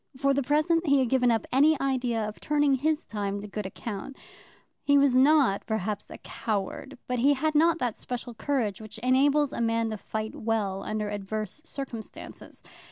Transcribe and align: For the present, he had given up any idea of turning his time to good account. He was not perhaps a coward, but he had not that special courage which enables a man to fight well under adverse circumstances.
For 0.17 0.33
the 0.33 0.41
present, 0.41 0.87
he 0.87 0.97
had 0.97 1.09
given 1.09 1.29
up 1.29 1.45
any 1.51 1.79
idea 1.79 2.27
of 2.27 2.39
turning 2.39 2.73
his 2.73 3.05
time 3.05 3.39
to 3.39 3.47
good 3.47 3.67
account. 3.67 4.17
He 4.83 4.97
was 4.97 5.15
not 5.15 5.63
perhaps 5.67 6.09
a 6.09 6.17
coward, 6.17 6.97
but 7.07 7.19
he 7.19 7.35
had 7.35 7.53
not 7.53 7.77
that 7.77 7.95
special 7.95 8.33
courage 8.33 8.81
which 8.81 8.97
enables 9.03 9.53
a 9.53 9.61
man 9.61 9.91
to 9.91 9.97
fight 9.97 10.33
well 10.35 10.81
under 10.81 11.07
adverse 11.11 11.61
circumstances. 11.65 12.63